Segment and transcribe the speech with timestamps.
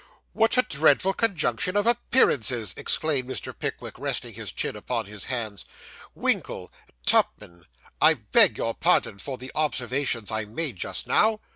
[0.33, 3.53] 'What a dreadful conjunction of appearances!' exclaimed Mr.
[3.55, 5.63] Pickwick, resting his chin upon his hands.
[6.15, 6.71] 'Winkle
[7.05, 7.67] Tupman
[8.01, 11.39] I beg your pardon for the observations I made just now.